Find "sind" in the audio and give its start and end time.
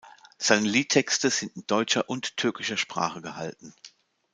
1.29-1.69